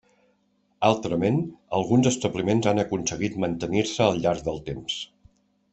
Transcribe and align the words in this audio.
Altrament, 0.87 1.37
alguns 1.81 2.09
establiments 2.13 2.69
han 2.73 2.85
aconseguit 2.87 3.39
mantenir-se 3.45 4.07
al 4.11 4.23
llarg 4.25 4.47
del 4.51 4.63
temps. 4.73 4.97